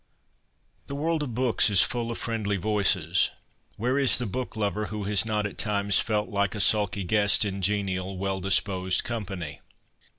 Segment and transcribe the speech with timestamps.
[0.87, 3.29] The world of books is full of friendly voices.
[3.77, 7.45] Where is the book lover who has not at times felt like a sulky guest
[7.45, 9.59] in genial, well disposed company